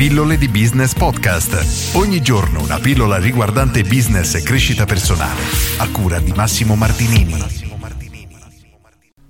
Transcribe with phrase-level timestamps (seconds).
[0.00, 1.94] Pillole di Business Podcast.
[1.94, 5.42] Ogni giorno una pillola riguardante business e crescita personale.
[5.76, 7.36] A cura di Massimo Martinini.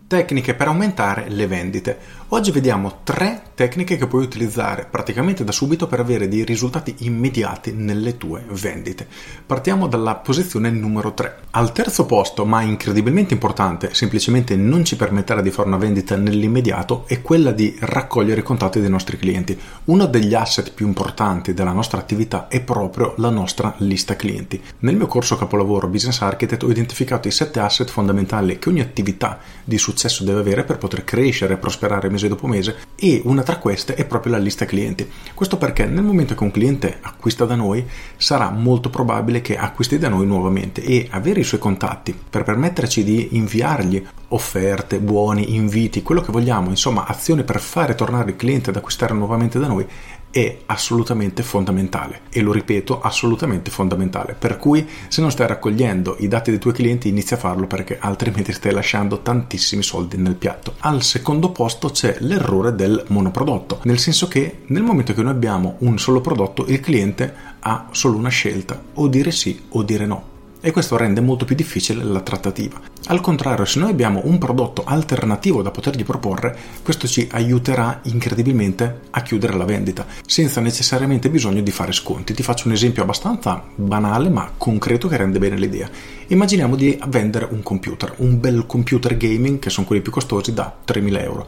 [0.06, 1.98] Tecniche per aumentare le vendite.
[2.32, 7.72] Oggi vediamo tre tecniche che puoi utilizzare praticamente da subito per avere dei risultati immediati
[7.72, 9.04] nelle tue vendite.
[9.45, 11.38] Partiamo dalla posizione numero 3.
[11.51, 17.02] Al terzo posto, ma incredibilmente importante, semplicemente non ci permetterà di fare una vendita nell'immediato,
[17.09, 19.59] è quella di raccogliere i contatti dei nostri clienti.
[19.87, 24.62] Uno degli asset più importanti della nostra attività è proprio la nostra lista clienti.
[24.78, 29.41] Nel mio corso capolavoro Business Architect ho identificato i sette asset fondamentali che ogni attività
[29.64, 33.56] di successo deve avere per poter crescere e prosperare mese dopo mese e una tra
[33.56, 35.09] queste è proprio la lista clienti.
[35.33, 39.98] Questo perché nel momento che un cliente acquista da noi sarà molto probabile che acquisti
[39.98, 46.02] da noi nuovamente e avere i suoi contatti per permetterci di inviargli offerte, buoni, inviti,
[46.02, 49.87] quello che vogliamo, insomma azioni per fare tornare il cliente ad acquistare nuovamente da noi
[50.30, 54.34] è assolutamente fondamentale e lo ripeto assolutamente fondamentale.
[54.39, 57.98] Per cui se non stai raccogliendo i dati dei tuoi clienti inizia a farlo perché
[57.98, 60.75] altrimenti stai lasciando tantissimi soldi nel piatto.
[60.81, 65.77] Al secondo posto c'è l'errore del monoprodotto nel senso che nel momento che noi abbiamo
[65.78, 70.30] un solo prodotto il cliente ha solo una scelta o dire sì o dire no
[70.61, 72.80] e questo rende molto più difficile la trattativa.
[73.06, 79.00] Al contrario, se noi abbiamo un prodotto alternativo da potergli proporre, questo ci aiuterà incredibilmente
[79.11, 82.34] a chiudere la vendita, senza necessariamente bisogno di fare sconti.
[82.34, 85.88] Ti faccio un esempio abbastanza banale ma concreto che rende bene l'idea.
[86.28, 90.77] Immaginiamo di vendere un computer, un bel computer gaming, che sono quelli più costosi, da
[90.86, 91.47] 3.000 euro.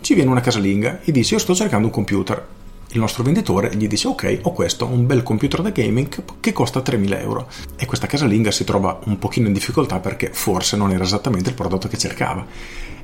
[0.00, 2.46] Ci viene una casalinga e dice io sto cercando un computer
[2.94, 6.80] il nostro venditore gli dice ok ho questo un bel computer da gaming che costa
[6.80, 7.48] 3.000 euro.
[7.76, 11.56] E questa casalinga si trova un pochino in difficoltà perché forse non era esattamente il
[11.56, 12.46] prodotto che cercava.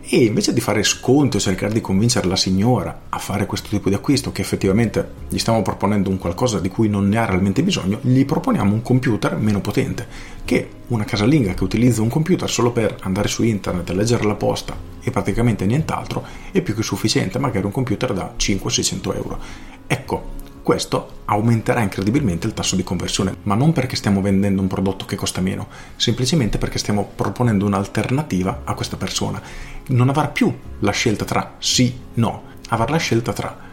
[0.02, 3.88] E invece di fare sconto e cercare di convincere la signora a fare questo tipo
[3.88, 7.62] di acquisto che effettivamente gli stiamo proponendo un qualcosa di cui non ne ha realmente
[7.62, 10.06] bisogno gli proponiamo un computer meno potente
[10.44, 14.89] che una casalinga che utilizza un computer solo per andare su internet, leggere la posta
[15.02, 21.22] e praticamente nient'altro è più che sufficiente magari un computer da 500-600 euro Ecco, questo
[21.24, 25.40] aumenterà incredibilmente il tasso di conversione, ma non perché stiamo vendendo un prodotto che costa
[25.40, 25.66] meno,
[25.96, 29.42] semplicemente perché stiamo proponendo un'alternativa a questa persona.
[29.88, 33.69] Non avrà più la scelta tra sì, no, avrà la scelta tra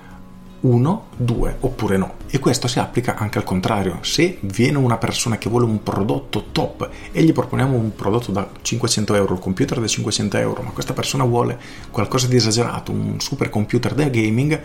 [0.61, 2.15] uno, due oppure no.
[2.29, 3.99] E questo si applica anche al contrario.
[4.01, 8.49] Se viene una persona che vuole un prodotto top e gli proponiamo un prodotto da
[8.61, 11.59] 500 euro, il computer da 500 euro, ma questa persona vuole
[11.91, 14.61] qualcosa di esagerato, un super computer da gaming,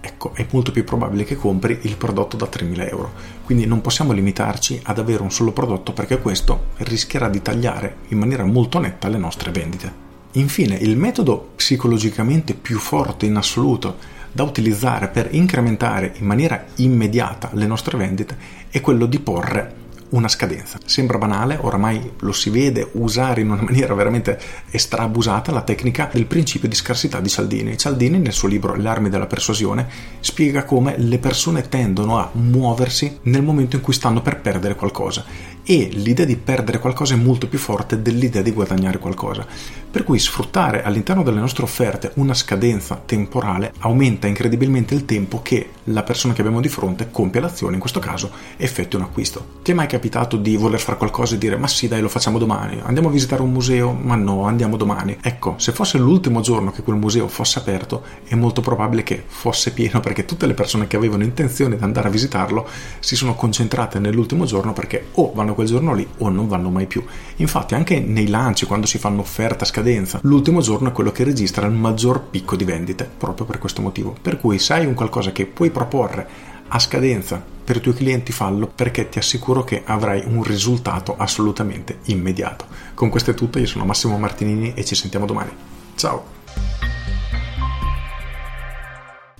[0.00, 3.12] ecco, è molto più probabile che compri il prodotto da 3.000 euro.
[3.44, 8.18] Quindi non possiamo limitarci ad avere un solo prodotto perché questo rischierà di tagliare in
[8.18, 10.08] maniera molto netta le nostre vendite.
[10.34, 17.50] Infine, il metodo psicologicamente più forte in assoluto da utilizzare per incrementare in maniera immediata
[17.52, 18.36] le nostre vendite
[18.70, 19.80] è quello di porre
[20.10, 20.78] una scadenza.
[20.84, 24.40] Sembra banale, oramai lo si vede usare in una maniera veramente
[24.70, 27.76] estrabusata la tecnica del principio di scarsità di Cialdini.
[27.76, 29.88] Cialdini nel suo libro L'armi della persuasione
[30.20, 35.24] spiega come le persone tendono a muoversi nel momento in cui stanno per perdere qualcosa
[35.64, 39.46] e l'idea di perdere qualcosa è molto più forte dell'idea di guadagnare qualcosa.
[39.90, 45.70] Per cui sfruttare all'interno delle nostre offerte una scadenza temporale aumenta incredibilmente il tempo che
[45.84, 49.58] la persona che abbiamo di fronte compie l'azione, in questo caso effettua un acquisto.
[49.62, 52.38] Ti è mai capitato di voler fare qualcosa e dire ma sì dai lo facciamo
[52.38, 55.18] domani, andiamo a visitare un museo, ma no, andiamo domani.
[55.20, 59.72] Ecco, se fosse l'ultimo giorno che quel museo fosse aperto è molto probabile che fosse
[59.72, 62.66] pieno perché tutte le persone che avevano intenzione di andare a visitarlo
[63.00, 66.86] si sono concentrate nell'ultimo giorno perché o vanno quel giorno lì o non vanno mai
[66.86, 67.04] più.
[67.36, 71.24] Infatti anche nei lanci quando si fanno offerta a scadenza, l'ultimo giorno è quello che
[71.24, 74.16] registra il maggior picco di vendite, proprio per questo motivo.
[74.20, 78.32] Per cui se hai un qualcosa che puoi proporre a scadenza per i tuoi clienti
[78.32, 82.64] fallo perché ti assicuro che avrai un risultato assolutamente immediato.
[82.94, 85.50] Con questo è tutto, io sono Massimo Martinini e ci sentiamo domani.
[85.94, 86.39] Ciao!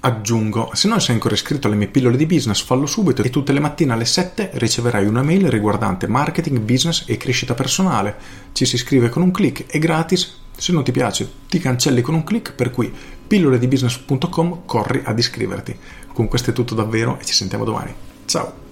[0.03, 3.53] Aggiungo, se non sei ancora iscritto alle mie pillole di business, fallo subito e tutte
[3.53, 8.17] le mattine alle 7 riceverai una mail riguardante marketing, business e crescita personale.
[8.53, 10.39] Ci si iscrive con un clic, è gratis.
[10.57, 12.91] Se non ti piace, ti cancelli con un clic, per cui
[13.27, 15.77] pilloledibusiness.com corri ad iscriverti.
[16.15, 17.93] Con questo è tutto davvero e ci sentiamo domani.
[18.25, 18.70] Ciao!